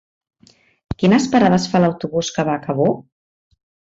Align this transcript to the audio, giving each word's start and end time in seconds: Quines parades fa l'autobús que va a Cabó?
Quines 1.01 1.27
parades 1.35 1.67
fa 1.73 1.81
l'autobús 1.83 2.33
que 2.37 2.47
va 2.47 2.57
a 2.57 2.63
Cabó? 2.67 2.87